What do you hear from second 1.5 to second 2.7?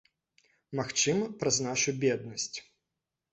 нашу беднасць.